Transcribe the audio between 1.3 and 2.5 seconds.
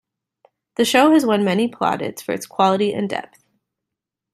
many plaudits for its